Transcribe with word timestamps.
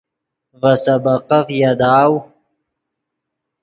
ڤے 0.61 0.71
سبقف 0.85 1.47
یاداؤ 1.59 2.13